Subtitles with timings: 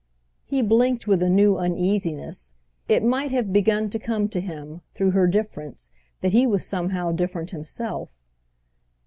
[0.45, 2.55] He blinked with a new uneasiness;
[2.89, 7.11] it might have begun to come to him, through her difference, that he was somehow
[7.11, 8.23] different himself.